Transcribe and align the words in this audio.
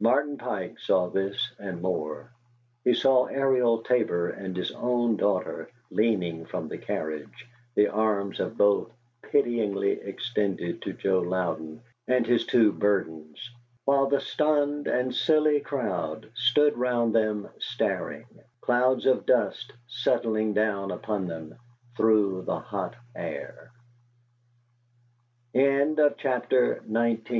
Martin 0.00 0.38
Pike 0.38 0.78
saw 0.78 1.08
this 1.08 1.50
and 1.58 1.82
more; 1.82 2.30
he 2.84 2.94
saw 2.94 3.26
Ariel 3.26 3.82
Tabor 3.82 4.28
and 4.30 4.56
his 4.56 4.70
own 4.70 5.16
daughter 5.16 5.72
leaning 5.90 6.46
from 6.46 6.68
the 6.68 6.78
carriage, 6.78 7.48
the 7.74 7.88
arms 7.88 8.38
of 8.38 8.56
both 8.56 8.92
pityingly 9.22 10.00
extended 10.04 10.82
to 10.82 10.92
Joe 10.92 11.18
Louden 11.18 11.82
and 12.06 12.24
his 12.24 12.46
two 12.46 12.70
burdens, 12.70 13.50
while 13.84 14.06
the 14.06 14.20
stunned 14.20 14.86
and 14.86 15.12
silly 15.12 15.58
crowd 15.58 16.30
stood 16.34 16.76
round 16.78 17.12
them 17.12 17.48
staring, 17.58 18.26
clouds 18.60 19.04
of 19.04 19.26
dust 19.26 19.72
settling 19.88 20.54
down 20.54 20.92
upon 20.92 21.26
them 21.26 21.56
through 21.96 22.42
the 22.42 22.60
hot 22.60 22.94
air. 23.16 23.72
XX 25.56 25.56
THREE 25.60 25.64
ARE 25.64 25.82
ENLISTED 25.82 25.88
Now 25.92 26.02
in 26.04 26.04
that 26.04 26.48
blazing 26.88 26.92
noon 26.92 27.16
Canaa 27.24 27.30